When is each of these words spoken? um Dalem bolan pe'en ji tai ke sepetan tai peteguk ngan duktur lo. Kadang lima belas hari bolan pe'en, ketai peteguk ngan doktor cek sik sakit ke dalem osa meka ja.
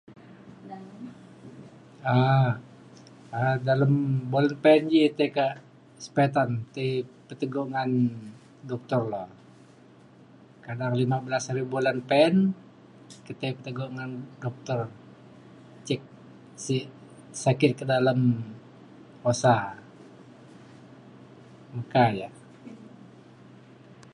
um 2.11 2.47
Dalem 3.67 3.93
bolan 4.31 4.55
pe'en 4.63 4.83
ji 4.91 5.01
tai 5.17 5.29
ke 5.37 5.45
sepetan 6.03 6.49
tai 6.73 6.89
peteguk 7.27 7.67
ngan 7.73 7.89
duktur 8.69 9.01
lo. 9.13 9.23
Kadang 10.65 10.93
lima 11.01 11.17
belas 11.25 11.43
hari 11.49 11.63
bolan 11.73 11.97
pe'en, 12.09 12.35
ketai 13.25 13.51
peteguk 13.57 13.89
ngan 13.95 14.11
doktor 14.43 14.79
cek 15.87 16.01
sik 16.65 16.85
sakit 17.43 17.71
ke 17.79 17.85
dalem 17.91 18.19
osa 19.31 19.55
meka 21.75 22.05
ja. 22.19 22.29